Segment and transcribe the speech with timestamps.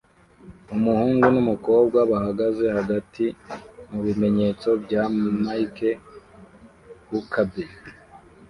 [0.75, 3.25] Umuhungu numukobwa bahagaze hagati
[3.91, 5.03] mubimenyetso bya
[5.43, 5.89] Mike
[7.07, 7.71] Huckabee